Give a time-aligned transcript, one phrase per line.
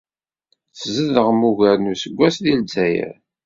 [0.73, 3.15] Tzedɣem ugar n useggas deg Ldzayer.